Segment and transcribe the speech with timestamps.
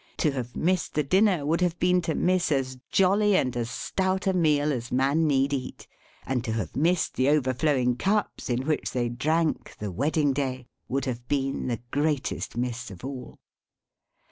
[0.17, 4.25] To have missed the dinner would have been to miss as jolly and as stout
[4.25, 5.85] a meal as man need eat;
[6.25, 11.05] and to have missed the overflowing cups in which they drank The Wedding Day, would
[11.05, 13.37] have been the greatest miss of all.